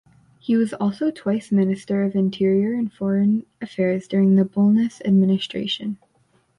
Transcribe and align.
He 0.39 0.57
was 0.57 0.73
also 0.73 1.11
twice 1.11 1.51
Minister 1.51 2.01
of 2.01 2.15
Interior 2.15 2.73
and 2.73 2.91
Foreign 2.91 3.45
Affairs 3.61 4.07
during 4.07 4.35
the 4.35 4.43
Bulnes 4.43 4.99
administration. 5.05 5.99